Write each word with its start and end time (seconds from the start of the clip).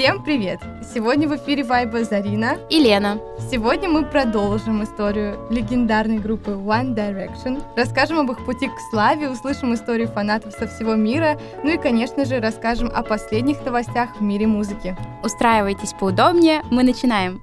Всем 0.00 0.22
привет! 0.22 0.60
Сегодня 0.94 1.28
в 1.28 1.36
эфире 1.36 1.62
Вайба 1.62 2.04
Зарина 2.04 2.56
и 2.70 2.80
Лена. 2.80 3.18
Сегодня 3.50 3.90
мы 3.90 4.06
продолжим 4.06 4.82
историю 4.82 5.36
легендарной 5.50 6.18
группы 6.18 6.52
One 6.52 6.94
Direction, 6.94 7.62
расскажем 7.76 8.18
об 8.20 8.30
их 8.30 8.42
пути 8.46 8.68
к 8.68 8.90
славе, 8.90 9.28
услышим 9.28 9.74
истории 9.74 10.06
фанатов 10.06 10.54
со 10.54 10.66
всего 10.66 10.94
мира, 10.94 11.38
ну 11.62 11.68
и, 11.68 11.76
конечно 11.76 12.24
же, 12.24 12.40
расскажем 12.40 12.90
о 12.94 13.02
последних 13.02 13.62
новостях 13.62 14.16
в 14.16 14.22
мире 14.22 14.46
музыки. 14.46 14.96
Устраивайтесь 15.22 15.92
поудобнее, 15.92 16.62
мы 16.70 16.82
начинаем. 16.82 17.42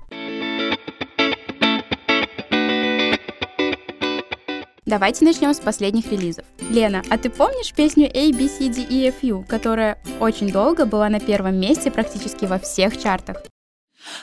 Давайте 4.88 5.26
начнем 5.26 5.54
с 5.54 5.60
последних 5.60 6.10
релизов. 6.14 6.46
Лена, 6.70 7.04
а 7.10 7.18
ты 7.18 7.30
помнишь 7.30 7.74
песню 7.74 8.06
A, 8.06 8.32
B, 8.32 8.48
C, 8.48 8.70
D, 8.70 8.88
E, 8.90 9.10
F, 9.10 9.16
U, 9.22 9.44
которая 9.46 9.98
очень 10.22 10.50
долго 10.50 10.86
была 10.86 11.10
на 11.10 11.20
первом 11.20 11.60
месте 11.60 11.92
практически 11.92 12.46
во 12.46 12.58
всех 12.58 12.98
чартах? 12.98 13.44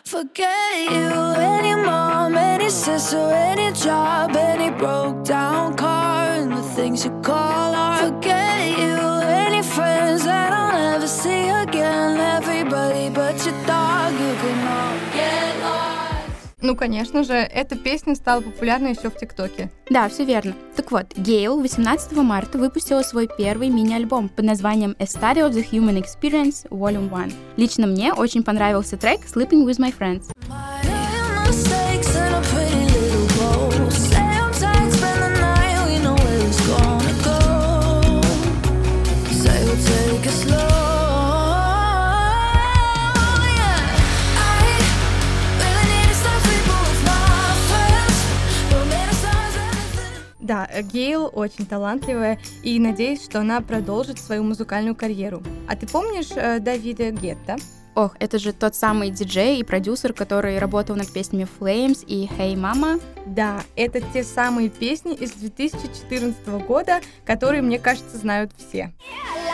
Forget 0.07 0.89
you, 0.89 1.35
any 1.37 1.75
mom, 1.75 2.35
any 2.35 2.71
sister, 2.71 3.19
any 3.19 3.73
job, 3.73 4.35
any 4.35 4.71
broke 4.71 5.23
down 5.23 5.77
car, 5.77 6.29
and 6.31 6.53
the 6.53 6.63
things 6.75 7.05
you 7.05 7.13
call 7.21 7.74
Ну, 16.65 16.75
конечно 16.77 17.25
же, 17.25 17.35
эта 17.35 17.77
песня 17.77 18.15
стала 18.15 18.41
популярной 18.41 18.93
еще 18.93 19.11
в 19.11 19.17
ТикТоке. 19.19 19.71
Да, 19.91 20.09
все 20.09 20.25
верно. 20.25 20.55
Так 20.75 20.93
вот, 20.93 21.13
Гейл 21.15 21.61
18 21.61 22.13
марта 22.13 22.57
выпустила 22.57 23.03
свой 23.03 23.29
первый 23.29 23.69
мини-альбом 23.69 24.31
под 24.31 24.47
названием 24.47 24.97
A 24.99 25.05
Study 25.05 25.47
of 25.47 25.51
the 25.51 25.63
Human 25.71 26.03
Experience 26.03 26.67
Volume 26.71 27.15
1. 27.15 27.35
Лично 27.59 27.87
мне 27.87 28.15
очень 28.15 28.43
понравился 28.43 28.97
трек 28.97 29.21
Sleeping 29.27 29.67
with 29.67 29.79
My 29.79 29.95
Friends. 29.95 30.31
Да, 50.55 50.69
Гейл 50.83 51.29
очень 51.33 51.67
талантливая, 51.67 52.39
и 52.63 52.79
надеюсь, 52.79 53.25
что 53.25 53.41
она 53.41 53.61
продолжит 53.61 54.21
свою 54.21 54.45
музыкальную 54.45 54.95
карьеру. 54.95 55.43
А 55.67 55.75
ты 55.75 55.89
помнишь 55.89 56.31
э, 56.37 56.61
Давида 56.61 57.11
Гетта? 57.11 57.57
Ох, 57.97 58.15
это 58.21 58.39
же 58.39 58.53
тот 58.53 58.77
самый 58.77 59.11
диджей 59.11 59.59
и 59.59 59.65
продюсер, 59.65 60.13
который 60.13 60.61
работал 60.61 60.95
над 60.95 61.13
песнями 61.13 61.49
Flames 61.59 62.05
и 62.07 62.31
Hey 62.39 62.55
Mama. 62.55 63.03
Да, 63.27 63.65
это 63.75 64.01
те 64.01 64.23
самые 64.23 64.69
песни 64.69 65.15
из 65.15 65.33
2014 65.33 66.47
года, 66.69 67.01
которые, 67.25 67.61
мне 67.61 67.81
кажется, 67.81 68.17
знают 68.17 68.53
все. 68.57 68.93
Вернувшись 69.05 69.45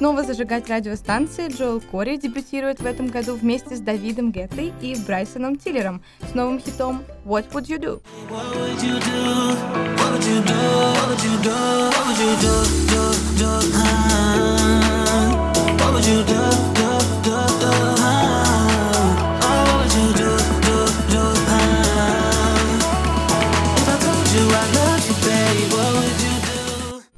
снова 0.00 0.22
зажигать 0.22 0.70
радиостанции, 0.70 1.48
Джоэл 1.48 1.82
Кори 1.82 2.16
дебютирует 2.16 2.80
в 2.80 2.86
этом 2.86 3.08
году 3.08 3.34
вместе 3.34 3.76
с 3.76 3.80
Давидом 3.80 4.32
Геттой 4.32 4.72
и 4.80 4.96
Брайсоном 5.06 5.56
Тиллером 5.56 6.02
с 6.26 6.34
новым 6.34 6.58
хитом 6.58 7.04
What 7.26 7.50
Would 7.52 7.66
You 7.66 7.78
Do? 7.78 8.00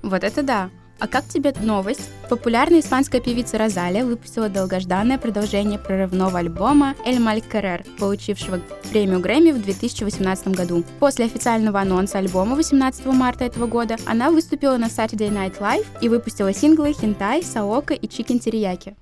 Вот 0.03 0.25
это 0.25 0.43
да! 0.43 0.82
А 1.03 1.09
как 1.09 1.27
тебе 1.27 1.53
новость? 1.61 2.09
Популярная 2.29 2.79
испанская 2.79 3.21
певица 3.21 3.59
Розалия 3.59 4.05
выпустила 4.05 4.49
долгожданное 4.49 5.19
продолжение 5.19 5.77
прорывного 5.77 6.39
альбома 6.39 6.95
«Эль 7.05 7.19
Маль 7.19 7.41
Керрер», 7.41 7.85
получившего 7.99 8.61
премию 8.89 9.19
Грэмми 9.19 9.51
в 9.51 9.61
2018 9.61 10.49
году. 10.55 10.85
После 11.01 11.25
официального 11.25 11.81
анонса 11.81 12.19
альбома 12.19 12.55
18 12.55 13.05
марта 13.07 13.45
этого 13.45 13.67
года 13.67 13.97
она 14.07 14.31
выступила 14.31 14.77
на 14.77 14.87
Saturday 14.87 15.29
Night 15.29 15.59
Live 15.59 15.87
и 16.01 16.09
выпустила 16.09 16.55
синглы 16.55 16.93
«Хентай», 16.93 17.43
«Саока» 17.43 17.95
и 17.95 18.07
«Чикен 18.07 18.39
Терияки». 18.39 18.95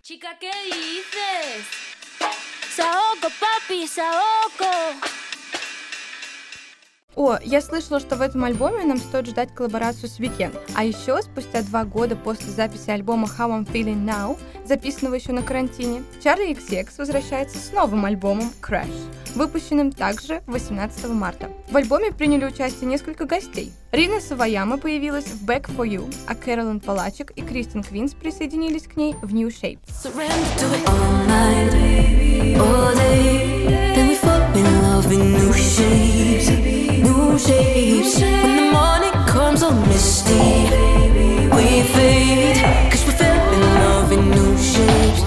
Saoko, 2.80 3.28
papi, 3.38 3.86
Saoko. 3.86 4.69
О, 7.20 7.38
я 7.44 7.60
слышала, 7.60 8.00
что 8.00 8.16
в 8.16 8.22
этом 8.22 8.44
альбоме 8.44 8.82
нам 8.82 8.96
стоит 8.96 9.26
ждать 9.26 9.54
коллаборацию 9.54 10.08
с 10.08 10.18
Weekend. 10.18 10.58
А 10.74 10.84
еще, 10.84 11.20
спустя 11.20 11.60
два 11.60 11.84
года 11.84 12.16
после 12.16 12.50
записи 12.50 12.88
альбома 12.88 13.28
How 13.28 13.50
I'm 13.50 13.70
Feeling 13.70 14.06
Now, 14.06 14.38
записанного 14.64 15.16
еще 15.16 15.32
на 15.32 15.42
карантине, 15.42 16.02
Charlie 16.24 16.56
XX 16.56 16.88
возвращается 16.96 17.58
с 17.58 17.72
новым 17.74 18.06
альбомом 18.06 18.50
Crash, 18.62 18.88
выпущенным 19.34 19.92
также 19.92 20.40
18 20.46 21.10
марта. 21.10 21.50
В 21.70 21.76
альбоме 21.76 22.10
приняли 22.10 22.46
участие 22.46 22.88
несколько 22.88 23.26
гостей. 23.26 23.70
Рина 23.92 24.18
Саваяма 24.22 24.78
появилась 24.78 25.26
в 25.26 25.44
Back 25.44 25.66
for 25.76 25.86
You, 25.86 26.10
а 26.26 26.34
Кэролин 26.34 26.80
Палачик 26.80 27.32
и 27.32 27.42
Кристин 27.42 27.82
Квинс 27.82 28.14
присоединились 28.14 28.84
к 28.84 28.96
ней 28.96 29.14
в 29.20 29.34
New 29.34 29.48
Shape. 29.48 29.80
New 35.10 35.50
shapes 35.50 35.50
new 35.50 35.52
shapes 35.52 36.59
When 37.48 38.56
the 38.56 38.70
morning 38.70 39.12
comes 39.26 39.62
all 39.62 39.72
misty 39.72 40.34
We 41.56 41.82
fade 41.84 42.60
Cause 42.90 43.06
we 43.06 43.12
fell 43.12 43.52
in 43.54 43.60
love 43.80 44.12
in 44.12 44.30
new 44.30 44.58
shapes 44.58 45.22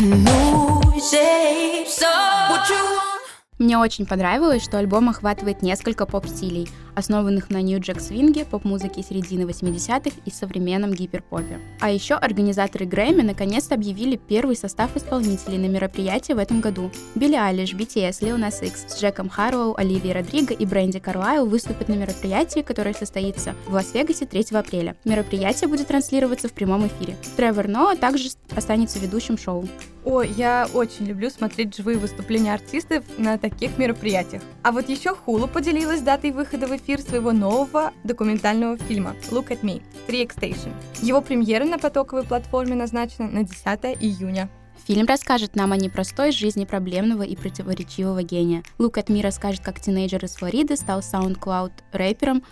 New 0.00 1.00
shapes 1.00 1.98
So 1.98 2.06
what 2.50 2.68
you 2.70 2.76
want 2.76 3.20
Мне 3.58 3.78
очень 3.78 4.06
понравилось, 4.06 4.62
что 4.62 4.78
альбом 4.78 5.08
охватывает 5.08 5.62
несколько 5.62 6.06
поп-стилей– 6.06 6.68
основанных 6.96 7.50
на 7.50 7.62
нью-джек-свинге, 7.62 8.44
поп-музыке 8.44 9.02
середины 9.02 9.42
80-х 9.42 10.16
и 10.24 10.30
современном 10.30 10.92
гиперпопе. 10.92 11.60
А 11.80 11.90
еще 11.90 12.14
организаторы 12.14 12.86
Грэмми 12.86 13.22
наконец-то 13.22 13.74
объявили 13.74 14.16
первый 14.16 14.56
состав 14.56 14.96
исполнителей 14.96 15.58
на 15.58 15.68
мероприятии 15.68 16.32
в 16.32 16.38
этом 16.38 16.60
году. 16.60 16.90
Билли 17.14 17.36
Алиш, 17.36 17.74
BTS, 17.74 18.22
Lil 18.22 18.38
Nas 18.38 18.66
X 18.66 18.86
с 18.88 19.00
Джеком 19.00 19.28
Харроу, 19.28 19.76
Оливией 19.76 20.14
Родриго 20.14 20.54
и 20.54 20.64
Бренди 20.64 20.98
Карлайл 20.98 21.46
выступят 21.46 21.88
на 21.88 21.94
мероприятии, 21.94 22.60
которое 22.60 22.94
состоится 22.94 23.54
в 23.66 23.74
Лас-Вегасе 23.74 24.24
3 24.24 24.46
апреля. 24.52 24.96
Мероприятие 25.04 25.68
будет 25.68 25.88
транслироваться 25.88 26.48
в 26.48 26.52
прямом 26.52 26.86
эфире. 26.86 27.16
Тревор 27.36 27.68
Ноа 27.68 27.94
также 27.96 28.30
останется 28.54 28.98
ведущим 28.98 29.36
шоу. 29.36 29.68
О, 30.06 30.22
я 30.22 30.68
очень 30.72 31.04
люблю 31.06 31.28
смотреть 31.30 31.76
живые 31.76 31.98
выступления 31.98 32.54
артистов 32.54 33.04
на 33.18 33.38
таких 33.38 33.76
мероприятиях. 33.76 34.40
А 34.62 34.70
вот 34.70 34.88
еще 34.88 35.16
Хулу 35.16 35.48
поделилась 35.48 36.00
датой 36.00 36.30
выхода 36.30 36.68
в 36.68 36.76
эфир 36.76 36.85
эфир 36.86 37.00
своего 37.00 37.32
нового 37.32 37.92
документального 38.04 38.78
фильма 38.78 39.16
«Look 39.30 39.48
at 39.48 39.62
Me» 39.62 39.82
3X 40.06 40.36
Station. 40.38 40.72
Его 41.02 41.20
премьера 41.20 41.64
на 41.64 41.78
потоковой 41.78 42.22
платформе 42.22 42.76
назначена 42.76 43.28
на 43.28 43.42
10 43.42 43.64
июня. 44.00 44.48
Фильм 44.86 45.04
расскажет 45.06 45.56
нам 45.56 45.72
о 45.72 45.76
непростой 45.76 46.30
жизни 46.30 46.64
проблемного 46.64 47.24
и 47.24 47.34
противоречивого 47.34 48.22
гения. 48.22 48.62
Лук 48.78 48.98
от 48.98 49.10
Me 49.10 49.20
расскажет, 49.20 49.64
как 49.64 49.80
тинейджер 49.80 50.24
из 50.24 50.36
Флориды 50.36 50.76
стал 50.76 51.00
SoundCloud 51.00 51.72
рэпером, 51.90 52.44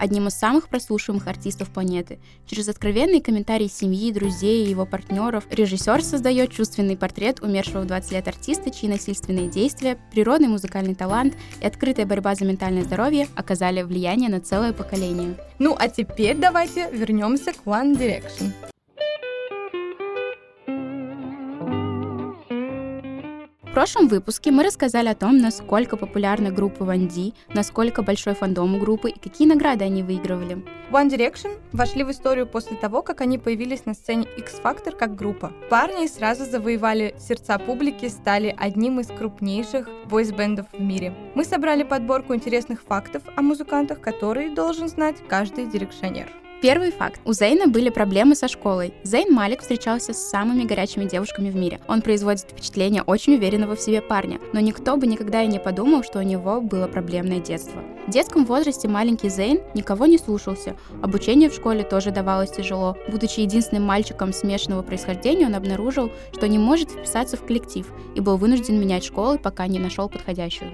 одним 0.00 0.28
из 0.28 0.34
самых 0.34 0.68
прослушиваемых 0.68 1.26
артистов 1.28 1.68
планеты. 1.70 2.18
Через 2.46 2.68
откровенные 2.68 3.22
комментарии 3.22 3.68
семьи, 3.68 4.10
друзей 4.10 4.64
и 4.64 4.70
его 4.70 4.86
партнеров 4.86 5.44
режиссер 5.50 6.02
создает 6.02 6.50
чувственный 6.50 6.96
портрет 6.96 7.40
умершего 7.40 7.82
в 7.82 7.86
20 7.86 8.12
лет 8.12 8.26
артиста, 8.26 8.70
чьи 8.70 8.88
насильственные 8.88 9.48
действия, 9.48 9.98
природный 10.10 10.48
музыкальный 10.48 10.94
талант 10.94 11.34
и 11.60 11.66
открытая 11.66 12.06
борьба 12.06 12.34
за 12.34 12.46
ментальное 12.46 12.84
здоровье 12.84 13.28
оказали 13.36 13.82
влияние 13.82 14.30
на 14.30 14.40
целое 14.40 14.72
поколение. 14.72 15.36
Ну 15.58 15.76
а 15.78 15.88
теперь 15.88 16.36
давайте 16.36 16.90
вернемся 16.90 17.52
к 17.52 17.66
One 17.66 17.96
Direction. 17.96 18.69
Прошлом 23.80 24.08
выпуске 24.08 24.50
мы 24.50 24.62
рассказали 24.62 25.08
о 25.08 25.14
том, 25.14 25.38
насколько 25.38 25.96
популярна 25.96 26.50
группа 26.50 26.82
One 26.82 27.08
D, 27.08 27.32
насколько 27.54 28.02
большой 28.02 28.34
фандом 28.34 28.74
у 28.74 28.78
группы 28.78 29.08
и 29.08 29.18
какие 29.18 29.48
награды 29.48 29.86
они 29.86 30.02
выигрывали. 30.02 30.62
One 30.90 31.08
Direction 31.08 31.58
вошли 31.72 32.04
в 32.04 32.10
историю 32.10 32.46
после 32.46 32.76
того, 32.76 33.00
как 33.00 33.22
они 33.22 33.38
появились 33.38 33.86
на 33.86 33.94
сцене 33.94 34.26
X 34.36 34.60
Factor 34.62 34.94
как 34.94 35.16
группа. 35.16 35.50
Парни 35.70 36.06
сразу 36.08 36.44
завоевали 36.44 37.14
сердца 37.18 37.58
публики, 37.58 38.08
стали 38.08 38.54
одним 38.54 39.00
из 39.00 39.06
крупнейших 39.06 39.88
бойсбендов 40.10 40.66
в 40.74 40.82
мире. 40.82 41.14
Мы 41.34 41.44
собрали 41.44 41.82
подборку 41.82 42.34
интересных 42.34 42.82
фактов 42.82 43.22
о 43.34 43.40
музыкантах, 43.40 44.02
которые 44.02 44.54
должен 44.54 44.88
знать 44.88 45.16
каждый 45.26 45.64
дирекшенер. 45.64 46.30
Первый 46.62 46.90
факт. 46.90 47.22
У 47.24 47.32
Зейна 47.32 47.68
были 47.68 47.88
проблемы 47.88 48.34
со 48.34 48.46
школой. 48.46 48.92
Зейн 49.02 49.32
Малик 49.32 49.62
встречался 49.62 50.12
с 50.12 50.28
самыми 50.28 50.64
горячими 50.64 51.06
девушками 51.06 51.48
в 51.48 51.56
мире. 51.56 51.80
Он 51.88 52.02
производит 52.02 52.50
впечатление 52.50 53.02
очень 53.02 53.36
уверенного 53.36 53.76
в 53.76 53.80
себе 53.80 54.02
парня, 54.02 54.38
но 54.52 54.60
никто 54.60 54.98
бы 54.98 55.06
никогда 55.06 55.42
и 55.42 55.46
не 55.46 55.58
подумал, 55.58 56.02
что 56.02 56.18
у 56.18 56.22
него 56.22 56.60
было 56.60 56.86
проблемное 56.86 57.40
детство. 57.40 57.82
В 58.06 58.10
детском 58.10 58.44
возрасте 58.44 58.88
маленький 58.88 59.30
Зейн 59.30 59.60
никого 59.72 60.04
не 60.04 60.18
слушался. 60.18 60.76
Обучение 61.02 61.48
в 61.48 61.54
школе 61.54 61.82
тоже 61.82 62.10
давалось 62.10 62.50
тяжело. 62.50 62.98
Будучи 63.08 63.40
единственным 63.40 63.84
мальчиком 63.84 64.34
смешанного 64.34 64.82
происхождения, 64.82 65.46
он 65.46 65.54
обнаружил, 65.54 66.12
что 66.34 66.46
не 66.46 66.58
может 66.58 66.90
вписаться 66.90 67.38
в 67.38 67.46
коллектив 67.46 67.90
и 68.14 68.20
был 68.20 68.36
вынужден 68.36 68.78
менять 68.78 69.04
школы, 69.04 69.38
пока 69.38 69.66
не 69.66 69.78
нашел 69.78 70.10
подходящую. 70.10 70.72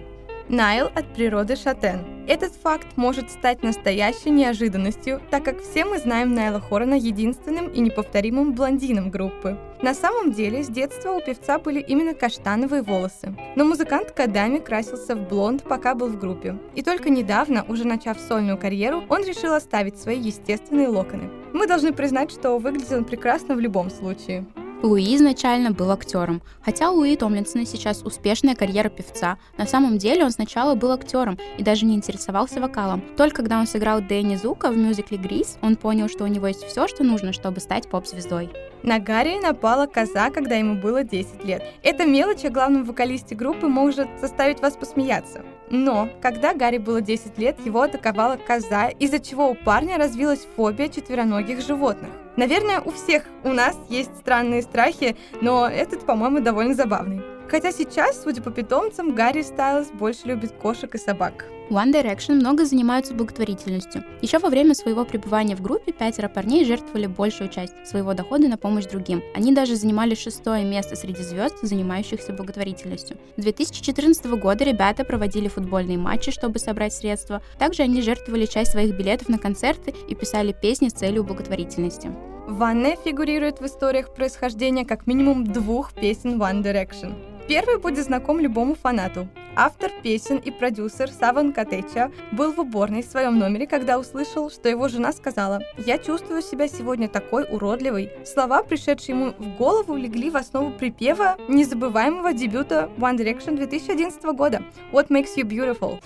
Найл 0.48 0.86
от 0.94 1.12
природы 1.12 1.56
шатен. 1.56 2.26
Этот 2.28 2.52
факт 2.54 2.86
может 2.96 3.32
стать 3.32 3.64
настоящей 3.64 4.30
неожиданностью, 4.30 5.20
так 5.28 5.44
как 5.44 5.60
все 5.60 5.84
мы 5.84 5.98
знаем 5.98 6.34
Найла 6.34 6.60
Хорона 6.60 6.94
единственным 6.94 7.66
и 7.66 7.80
неповторимым 7.80 8.52
блондином 8.52 9.10
группы. 9.10 9.58
На 9.82 9.92
самом 9.92 10.32
деле, 10.32 10.62
с 10.62 10.68
детства 10.68 11.12
у 11.12 11.20
певца 11.20 11.58
были 11.58 11.80
именно 11.80 12.14
каштановые 12.14 12.82
волосы. 12.82 13.34
Но 13.56 13.64
музыкант 13.64 14.14
годами 14.16 14.58
красился 14.58 15.16
в 15.16 15.28
блонд, 15.28 15.64
пока 15.64 15.96
был 15.96 16.08
в 16.08 16.18
группе. 16.18 16.56
И 16.76 16.82
только 16.82 17.10
недавно, 17.10 17.64
уже 17.68 17.84
начав 17.84 18.18
сольную 18.20 18.56
карьеру, 18.56 19.02
он 19.08 19.24
решил 19.24 19.52
оставить 19.52 19.98
свои 19.98 20.18
естественные 20.18 20.88
локоны. 20.88 21.28
Мы 21.52 21.66
должны 21.66 21.92
признать, 21.92 22.30
что 22.30 22.58
выглядел 22.58 22.98
он 22.98 23.04
прекрасно 23.04 23.56
в 23.56 23.60
любом 23.60 23.90
случае. 23.90 24.46
Луи 24.86 25.16
изначально 25.16 25.72
был 25.72 25.90
актером. 25.90 26.42
Хотя 26.64 26.90
у 26.90 26.96
Луи 26.96 27.16
Томлинсона 27.16 27.66
сейчас 27.66 28.02
успешная 28.02 28.54
карьера 28.54 28.88
певца, 28.88 29.36
на 29.58 29.66
самом 29.66 29.98
деле 29.98 30.24
он 30.24 30.30
сначала 30.30 30.76
был 30.76 30.92
актером 30.92 31.38
и 31.58 31.62
даже 31.64 31.84
не 31.84 31.96
интересовался 31.96 32.60
вокалом. 32.60 33.02
Только 33.16 33.36
когда 33.38 33.58
он 33.58 33.66
сыграл 33.66 34.00
Дэнни 34.00 34.36
Зука 34.36 34.70
в 34.70 34.76
мюзикле 34.76 35.18
«Грис», 35.18 35.58
он 35.60 35.74
понял, 35.74 36.08
что 36.08 36.24
у 36.24 36.28
него 36.28 36.46
есть 36.46 36.64
все, 36.64 36.86
что 36.86 37.02
нужно, 37.02 37.32
чтобы 37.32 37.60
стать 37.60 37.88
поп-звездой. 37.88 38.50
На 38.84 39.00
Гарри 39.00 39.40
напала 39.42 39.86
коза, 39.86 40.30
когда 40.30 40.54
ему 40.54 40.80
было 40.80 41.02
10 41.02 41.44
лет. 41.44 41.64
Эта 41.82 42.06
мелочь 42.06 42.44
о 42.44 42.50
главном 42.50 42.84
вокалисте 42.84 43.34
группы 43.34 43.66
может 43.66 44.08
заставить 44.20 44.60
вас 44.60 44.76
посмеяться. 44.76 45.42
Но, 45.68 46.08
когда 46.22 46.54
Гарри 46.54 46.78
было 46.78 47.00
10 47.00 47.36
лет, 47.38 47.56
его 47.66 47.82
атаковала 47.82 48.36
коза, 48.36 48.88
из-за 48.88 49.18
чего 49.18 49.50
у 49.50 49.54
парня 49.56 49.98
развилась 49.98 50.46
фобия 50.54 50.88
четвероногих 50.88 51.60
животных. 51.60 52.10
Наверное, 52.36 52.80
у 52.80 52.90
всех 52.90 53.24
у 53.44 53.52
нас 53.52 53.76
есть 53.88 54.14
странные 54.18 54.62
страхи, 54.62 55.16
но 55.40 55.66
этот, 55.68 56.04
по-моему, 56.04 56.40
довольно 56.40 56.74
забавный. 56.74 57.35
Хотя 57.48 57.70
сейчас, 57.70 58.22
судя 58.22 58.42
по 58.42 58.50
питомцам, 58.50 59.14
Гарри 59.14 59.42
Стайлз 59.42 59.88
больше 59.92 60.26
любит 60.26 60.52
кошек 60.52 60.94
и 60.94 60.98
собак. 60.98 61.46
One 61.70 61.92
Direction 61.92 62.34
много 62.34 62.64
занимаются 62.64 63.12
благотворительностью. 63.12 64.04
Еще 64.22 64.38
во 64.38 64.50
время 64.50 64.74
своего 64.74 65.04
пребывания 65.04 65.56
в 65.56 65.62
группе 65.62 65.92
пятеро 65.92 66.28
парней 66.28 66.64
жертвовали 66.64 67.06
большую 67.06 67.50
часть 67.50 67.72
своего 67.84 68.14
дохода 68.14 68.46
на 68.46 68.56
помощь 68.56 68.86
другим. 68.86 69.20
Они 69.34 69.52
даже 69.52 69.74
занимали 69.74 70.14
шестое 70.14 70.64
место 70.64 70.94
среди 70.94 71.22
звезд, 71.22 71.56
занимающихся 71.62 72.32
благотворительностью. 72.32 73.16
С 73.36 73.42
2014 73.42 74.26
года 74.26 74.64
ребята 74.64 75.04
проводили 75.04 75.48
футбольные 75.48 75.98
матчи, 75.98 76.30
чтобы 76.30 76.60
собрать 76.60 76.94
средства. 76.94 77.42
Также 77.58 77.82
они 77.82 78.00
жертвовали 78.00 78.46
часть 78.46 78.72
своих 78.72 78.96
билетов 78.96 79.28
на 79.28 79.38
концерты 79.38 79.92
и 80.08 80.14
писали 80.14 80.52
песни 80.52 80.88
с 80.88 80.92
целью 80.92 81.24
благотворительности. 81.24 82.12
Ванне 82.46 82.96
фигурирует 83.04 83.60
в 83.60 83.66
историях 83.66 84.14
происхождения 84.14 84.84
как 84.84 85.08
минимум 85.08 85.44
двух 85.44 85.92
песен 85.94 86.40
One 86.40 86.62
Direction. 86.62 87.35
Первый 87.48 87.78
будет 87.78 88.04
знаком 88.04 88.40
любому 88.40 88.74
фанату. 88.74 89.28
Автор 89.54 89.90
песен 90.02 90.38
и 90.38 90.50
продюсер 90.50 91.08
Саван 91.08 91.52
Катеча 91.52 92.10
был 92.32 92.52
в 92.52 92.58
уборной 92.58 93.02
в 93.02 93.06
своем 93.06 93.38
номере, 93.38 93.66
когда 93.68 93.98
услышал, 93.98 94.50
что 94.50 94.68
его 94.68 94.88
жена 94.88 95.12
сказала 95.12 95.60
«Я 95.78 95.98
чувствую 95.98 96.42
себя 96.42 96.66
сегодня 96.66 97.08
такой 97.08 97.46
уродливой». 97.48 98.10
Слова, 98.26 98.62
пришедшие 98.64 99.16
ему 99.16 99.32
в 99.38 99.56
голову, 99.56 99.96
легли 99.96 100.28
в 100.28 100.36
основу 100.36 100.72
припева 100.72 101.36
незабываемого 101.48 102.34
дебюта 102.34 102.90
One 102.98 103.16
Direction 103.16 103.56
2011 103.56 104.22
года 104.36 104.62
«What 104.92 105.08
Makes 105.08 105.36
You 105.36 105.44
Beautiful». 105.44 106.00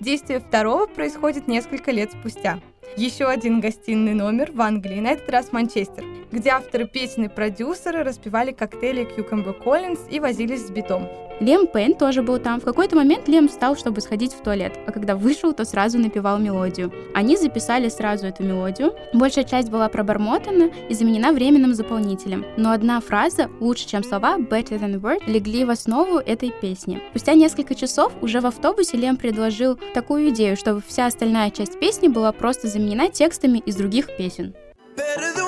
Действие 0.00 0.40
второго 0.40 0.86
происходит 0.86 1.48
несколько 1.48 1.90
лет 1.90 2.12
спустя. 2.12 2.60
Еще 2.96 3.26
один 3.26 3.60
гостиный 3.60 4.14
номер 4.14 4.52
в 4.52 4.60
Англии, 4.60 5.00
на 5.00 5.12
этот 5.12 5.28
раз 5.30 5.52
Манчестер, 5.52 6.04
где 6.32 6.50
авторы 6.50 6.86
песен 6.86 7.24
и 7.24 7.28
продюсеры 7.28 8.02
распевали 8.02 8.52
коктейли 8.52 9.06
Cucumber 9.06 9.54
Collins 9.62 10.00
и 10.10 10.20
возились 10.20 10.66
с 10.66 10.70
битом. 10.70 11.08
Лем 11.38 11.66
Пейн 11.66 11.94
тоже 11.94 12.22
был 12.22 12.38
там. 12.38 12.60
В 12.60 12.64
какой-то 12.64 12.96
момент 12.96 13.28
Лем 13.28 13.48
встал, 13.48 13.76
чтобы 13.76 14.00
сходить 14.00 14.32
в 14.32 14.42
туалет, 14.42 14.72
а 14.86 14.92
когда 14.92 15.14
вышел, 15.14 15.52
то 15.52 15.66
сразу 15.66 15.98
напевал 15.98 16.38
мелодию. 16.38 16.90
Они 17.14 17.36
записали 17.36 17.90
сразу 17.90 18.26
эту 18.26 18.42
мелодию. 18.42 18.94
Большая 19.12 19.44
часть 19.44 19.68
была 19.68 19.90
пробормотана 19.90 20.70
и 20.88 20.94
заменена 20.94 21.32
временным 21.32 21.74
заполнителем. 21.74 22.46
Но 22.56 22.70
одна 22.70 23.02
фраза, 23.02 23.50
лучше, 23.60 23.86
чем 23.86 24.02
слова, 24.02 24.38
better 24.38 24.80
than 24.80 24.98
word, 24.98 25.24
легли 25.26 25.66
в 25.66 25.70
основу 25.70 26.16
этой 26.16 26.50
песни. 26.50 27.02
Спустя 27.10 27.34
несколько 27.34 27.74
часов 27.74 28.14
уже 28.22 28.40
в 28.40 28.46
автобусе 28.46 28.96
Лем 28.96 29.18
предложил 29.18 29.78
такую 29.92 30.30
идею, 30.30 30.56
чтобы 30.56 30.82
вся 30.86 31.04
остальная 31.04 31.50
часть 31.50 31.78
песни 31.78 32.08
была 32.08 32.32
просто 32.32 32.66
заменена 32.76 33.08
текстами 33.08 33.58
из 33.58 33.76
других 33.76 34.14
песен. 34.16 34.54
Better 34.96 35.45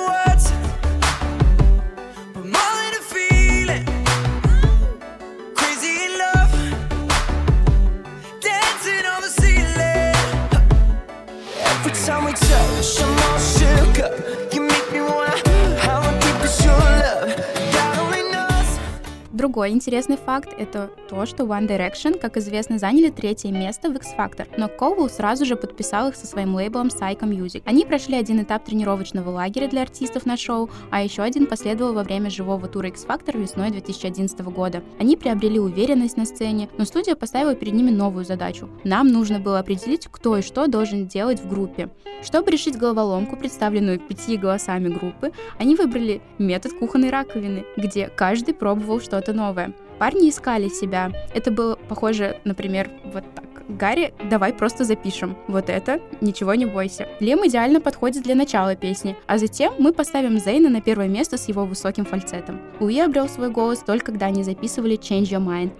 Другой 19.39 19.69
интересный 19.69 20.17
факт— 20.17 20.49
это 20.57 20.89
то, 21.07 21.25
что 21.25 21.45
One 21.45 21.65
Direction, 21.65 22.19
как 22.19 22.35
известно, 22.35 22.77
заняли 22.77 23.09
третье 23.09 23.53
место 23.53 23.89
в 23.89 23.95
X 23.95 24.13
Factor, 24.17 24.45
но 24.57 24.67
Коул 24.67 25.07
сразу 25.07 25.45
же 25.45 25.55
подписал 25.55 26.09
их 26.09 26.17
со 26.17 26.27
своим 26.27 26.55
лейблом 26.55 26.87
Psycho 26.87 27.21
Music. 27.21 27.61
Они 27.63 27.85
прошли 27.85 28.17
один 28.17 28.43
этап 28.43 28.65
тренировочного 28.65 29.29
лагеря 29.29 29.69
для 29.69 29.83
артистов 29.83 30.25
на 30.25 30.35
шоу, 30.35 30.69
а 30.91 31.01
еще 31.01 31.21
один 31.21 31.45
последовал 31.45 31.93
во 31.93 32.03
время 32.03 32.29
живого 32.29 32.67
тура 32.67 32.89
X 32.89 33.05
Factor 33.05 33.39
весной 33.39 33.71
2011 33.71 34.41
года. 34.41 34.83
Они 34.99 35.15
приобрели 35.15 35.57
уверенность 35.57 36.17
на 36.17 36.25
сцене, 36.25 36.67
но 36.77 36.83
студия 36.83 37.15
поставила 37.15 37.55
перед 37.55 37.73
ними 37.73 37.91
новую 37.91 38.25
задачу. 38.25 38.67
Нам 38.83 39.07
нужно 39.07 39.39
было 39.39 39.59
определить, 39.59 40.09
кто 40.11 40.35
и 40.35 40.41
что 40.41 40.67
должен 40.67 41.07
делать 41.07 41.39
в 41.39 41.47
группе. 41.47 41.87
Чтобы 42.21 42.51
решить 42.51 42.77
головоломку, 42.77 43.37
представленную 43.37 43.99
пяти 43.99 44.35
голосами 44.35 44.89
группы, 44.89 45.31
они 45.57 45.75
выбрали 45.75 46.21
метод 46.37 46.73
кухонной 46.73 47.09
раковины, 47.09 47.63
где 47.77 48.09
каждый 48.09 48.53
пробовал 48.53 48.99
что-то 48.99 49.29
новое. 49.39 49.73
Парни 49.99 50.29
искали 50.29 50.69
себя. 50.69 51.11
Это 51.33 51.51
было 51.51 51.75
похоже, 51.75 52.37
например, 52.45 52.89
вот 53.13 53.23
так. 53.35 53.45
Гарри, 53.69 54.13
давай 54.29 54.51
просто 54.51 54.83
запишем. 54.83 55.37
Вот 55.47 55.69
это, 55.69 55.99
ничего 56.21 56.55
не 56.55 56.65
бойся. 56.65 57.07
Лем 57.19 57.45
идеально 57.47 57.79
подходит 57.81 58.23
для 58.23 58.35
начала 58.35 58.75
песни, 58.75 59.15
а 59.27 59.37
затем 59.37 59.73
мы 59.77 59.93
поставим 59.93 60.39
Зейна 60.39 60.69
на 60.69 60.81
первое 60.81 61.07
место 61.07 61.37
с 61.37 61.47
его 61.47 61.65
высоким 61.65 62.05
фальцетом. 62.05 62.59
Луи 62.79 62.99
обрел 62.99 63.29
свой 63.29 63.49
голос 63.49 63.79
только 63.79 64.07
когда 64.09 64.25
они 64.25 64.43
записывали 64.43 64.97
Change 64.97 65.29
Your 65.29 65.45
Mind. 65.45 65.71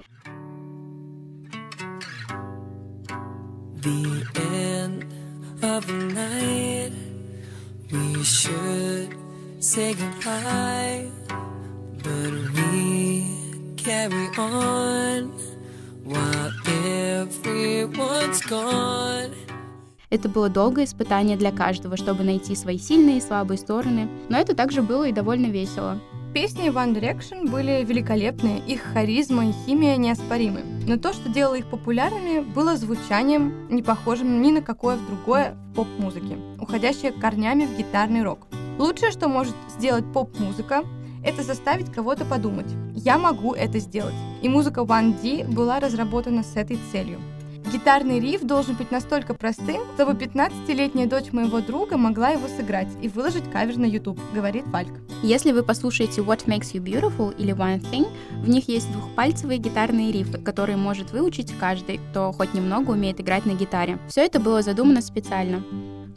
The 3.82 4.24
end 4.52 5.06
of 5.64 5.88
the 5.88 6.14
night 6.14 6.92
We 7.92 8.24
should 8.24 9.16
say 9.60 9.96
goodbye 9.96 11.08
But 12.04 12.32
we 12.54 12.99
carry 13.90 14.30
on 14.38 15.32
while 16.06 16.52
everyone's 16.84 18.42
gone. 18.48 19.32
Это 20.12 20.30
было 20.30 20.50
долгое 20.50 20.86
испытание 20.86 21.38
для 21.38 21.52
каждого, 21.52 21.98
чтобы 21.98 22.24
найти 22.24 22.56
свои 22.56 22.78
сильные 22.78 23.18
и 23.18 23.22
слабые 23.22 23.58
стороны, 23.58 24.08
но 24.30 24.38
это 24.38 24.56
также 24.56 24.84
было 24.84 25.08
и 25.08 25.12
довольно 25.12 25.48
весело. 25.48 26.00
Песни 26.36 26.70
One 26.70 26.94
Direction 26.94 27.50
были 27.50 27.84
великолепны, 27.84 28.62
их 28.68 28.82
харизма 28.82 29.50
и 29.50 29.54
химия 29.66 29.98
неоспоримы. 29.98 30.62
Но 30.88 30.98
то, 30.98 31.12
что 31.12 31.28
делало 31.28 31.56
их 31.56 31.66
популярными, 31.66 32.42
было 32.42 32.76
звучанием, 32.76 33.68
не 33.70 33.82
похожим 33.82 34.44
ни 34.44 34.52
на 34.52 34.62
какое 34.62 34.98
в 34.98 35.08
другое 35.08 35.56
в 35.72 35.74
поп-музыке, 35.74 36.38
уходящее 36.60 37.12
корнями 37.12 37.66
в 37.66 37.76
гитарный 37.76 38.22
рок. 38.22 38.46
Лучшее, 38.78 39.12
что 39.12 39.28
может 39.28 39.56
сделать 39.76 40.06
поп-музыка, 40.14 40.84
это 41.24 41.44
заставить 41.44 41.92
кого-то 41.92 42.26
подумать. 42.26 42.68
Я 43.06 43.18
могу 43.18 43.54
это 43.54 43.80
сделать. 43.80 44.14
И 44.42 44.50
музыка 44.50 44.82
One 44.82 45.16
D 45.22 45.46
была 45.46 45.80
разработана 45.80 46.44
с 46.44 46.58
этой 46.58 46.78
целью. 46.92 47.20
Гитарный 47.72 48.20
риф 48.20 48.42
должен 48.42 48.76
быть 48.76 48.92
настолько 48.92 49.34
простым, 49.34 49.82
чтобы 49.96 50.14
15-летняя 50.14 51.08
дочь 51.08 51.32
моего 51.32 51.62
друга 51.62 51.98
могла 51.98 52.30
его 52.30 52.48
сыграть 52.48 52.90
и 53.02 53.08
выложить 53.08 53.50
кавер 53.52 53.78
на 53.78 53.86
YouTube, 53.86 54.20
говорит 54.34 54.66
Вальк. 54.68 54.92
Если 55.24 55.54
вы 55.54 55.64
послушаете 55.64 56.22
What 56.22 56.46
Makes 56.46 56.74
You 56.74 56.84
Beautiful 56.84 57.34
или 57.38 57.54
One 57.54 57.80
Thing, 57.90 58.08
в 58.44 58.50
них 58.50 58.68
есть 58.68 58.92
двухпальцевые 58.92 59.60
гитарные 59.60 60.12
рифы, 60.12 60.40
которые 60.40 60.76
может 60.76 61.12
выучить 61.12 61.54
каждый, 61.58 62.00
кто 62.10 62.34
хоть 62.34 62.54
немного 62.54 62.92
умеет 62.92 63.22
играть 63.22 63.46
на 63.46 63.52
гитаре. 63.52 63.98
Все 64.10 64.26
это 64.26 64.42
было 64.42 64.62
задумано 64.62 65.02
специально. 65.02 65.64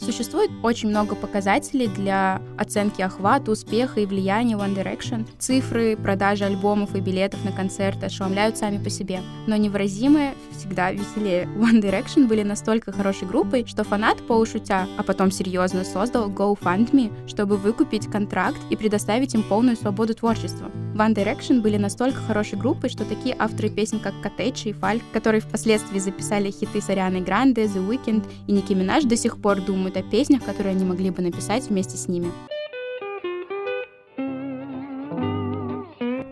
Существует 0.02 0.50
очень 0.64 0.88
много 0.88 1.14
показателей 1.14 1.86
для 1.86 2.42
оценки 2.58 3.00
охвата, 3.00 3.52
успеха 3.52 4.00
и 4.00 4.06
влияния 4.06 4.56
One 4.56 4.74
Direction. 4.74 5.28
Цифры, 5.38 5.96
продажи 5.96 6.44
альбомов 6.44 6.96
и 6.96 7.00
билетов 7.00 7.44
на 7.44 7.52
концерты 7.52 8.06
ошеломляют 8.06 8.58
сами 8.58 8.82
по 8.82 8.90
себе. 8.90 9.20
Но 9.46 9.54
невыразимые 9.54 10.34
всегда 10.50 10.90
веселее. 10.90 11.48
One 11.56 11.80
Direction 11.80 12.26
были 12.26 12.42
настолько 12.42 12.90
хорошей 12.90 13.28
группой, 13.28 13.64
что 13.64 13.84
фанат 13.84 14.26
полушутя, 14.26 14.88
а 14.98 15.04
потом 15.04 15.30
серьезно 15.30 15.84
создал 15.84 16.28
GoFundMe, 16.30 17.28
чтобы 17.28 17.56
выкупить 17.56 18.10
контракт 18.10 18.58
и 18.70 18.76
предоставить 18.76 19.34
им 19.34 19.44
полную 19.44 19.76
свободу 19.76 20.14
творчества. 20.14 20.68
One 21.02 21.14
Direction 21.14 21.62
были 21.62 21.78
настолько 21.78 22.20
хорошей 22.20 22.56
группой, 22.56 22.88
что 22.88 23.04
такие 23.04 23.34
авторы 23.36 23.70
песен, 23.70 23.98
как 23.98 24.14
Коттедж 24.22 24.68
и 24.68 24.72
Фальк, 24.72 25.02
которые 25.12 25.40
впоследствии 25.40 25.98
записали 25.98 26.52
хиты 26.52 26.80
с 26.80 26.88
Арианой 26.88 27.22
Гранде, 27.22 27.64
The 27.64 27.84
Weeknd 27.88 28.24
и 28.46 28.52
Ники 28.52 28.72
Минаж, 28.72 29.02
до 29.02 29.16
сих 29.16 29.42
пор 29.42 29.60
думают 29.60 29.96
о 29.96 30.02
песнях, 30.04 30.44
которые 30.44 30.76
они 30.76 30.84
могли 30.84 31.10
бы 31.10 31.20
написать 31.20 31.64
вместе 31.64 31.96
с 31.96 32.06
ними. 32.06 32.30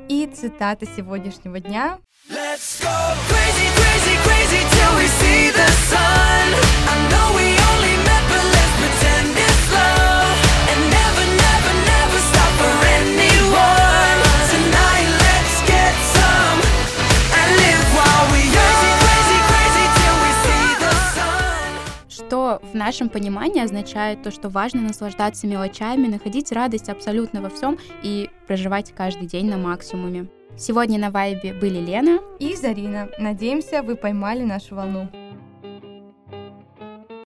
И 0.08 0.30
цитата 0.32 0.86
сегодняшнего 0.86 1.58
дня. 1.58 1.98
Let's 2.28 2.80
go 2.80 2.94
crazy, 3.28 3.66
crazy, 3.74 4.14
crazy 4.22 4.60
till 4.70 4.92
we 4.98 5.06
see 5.18 5.50
the 5.50 5.68
sun. 5.90 6.54
I 6.86 7.08
know 7.10 7.36
we 7.36 7.59
в 22.70 22.74
нашем 22.74 23.08
понимании 23.08 23.62
означает 23.62 24.22
то, 24.22 24.30
что 24.30 24.48
важно 24.48 24.82
наслаждаться 24.82 25.46
мелочами, 25.46 26.06
находить 26.06 26.52
радость 26.52 26.88
абсолютно 26.88 27.40
во 27.42 27.50
всем 27.50 27.78
и 28.02 28.30
проживать 28.46 28.92
каждый 28.96 29.26
день 29.26 29.48
на 29.48 29.58
максимуме. 29.58 30.28
Сегодня 30.56 30.98
на 30.98 31.10
Вайбе 31.10 31.52
были 31.52 31.78
Лена 31.78 32.20
и 32.38 32.54
Зарина. 32.54 33.08
Надеемся, 33.18 33.82
вы 33.82 33.96
поймали 33.96 34.42
нашу 34.42 34.74
волну. 34.74 35.08